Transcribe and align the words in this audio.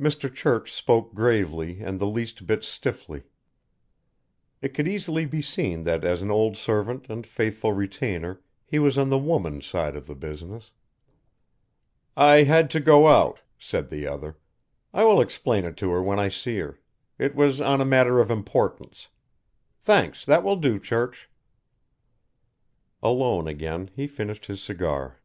Mr. 0.00 0.26
Church 0.34 0.72
spoke 0.72 1.14
gravely 1.14 1.78
and 1.82 2.00
the 2.00 2.06
least 2.08 2.48
bit 2.48 2.64
stiffly. 2.64 3.22
It 4.60 4.74
could 4.74 4.88
easily 4.88 5.24
be 5.24 5.40
seen 5.40 5.84
that 5.84 6.02
as 6.04 6.20
an 6.20 6.32
old 6.32 6.56
servant 6.56 7.08
and 7.08 7.24
faithful 7.24 7.72
retainer 7.72 8.40
he 8.66 8.80
was 8.80 8.98
on 8.98 9.08
the 9.08 9.18
woman's 9.20 9.64
side 9.64 9.94
in 9.94 10.02
the 10.02 10.16
business. 10.16 10.72
"I 12.16 12.42
had 12.42 12.70
to 12.70 12.80
go 12.80 13.06
out," 13.06 13.38
said 13.56 13.88
the 13.88 14.04
other. 14.04 14.36
"I 14.92 15.04
will 15.04 15.20
explain 15.20 15.64
it 15.64 15.76
to 15.76 15.92
her 15.92 16.02
when 16.02 16.18
I 16.18 16.26
see 16.28 16.58
her 16.58 16.80
It 17.16 17.36
was 17.36 17.60
on 17.60 17.80
a 17.80 17.84
matter 17.84 18.18
of 18.18 18.32
importance 18.32 19.10
Thanks, 19.78 20.24
that 20.26 20.42
will 20.42 20.56
do, 20.56 20.80
Church." 20.80 21.30
Alone 23.00 23.46
again 23.46 23.90
he 23.94 24.08
finished 24.08 24.46
his 24.46 24.60
cigar. 24.60 25.20